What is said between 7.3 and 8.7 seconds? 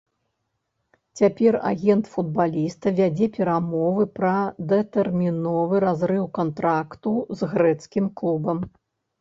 з грэцкім клубам.